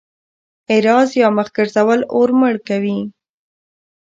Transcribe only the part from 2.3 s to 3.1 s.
مړ کوي.